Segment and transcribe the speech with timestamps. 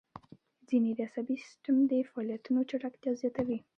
[0.67, 3.59] ځینې یې د عصبي سیستم د فعالیتونو چټکتیا زیاتوي.